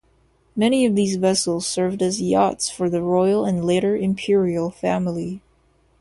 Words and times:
Many 0.55 0.87
of 0.87 0.95
these 0.95 1.17
vessels 1.17 1.67
served 1.67 2.01
as 2.01 2.19
yachts 2.19 2.71
for 2.71 2.89
the 2.89 3.03
royal 3.03 3.45
and 3.45 3.63
later 3.63 3.95
imperial 3.95 4.71
family. 4.71 5.43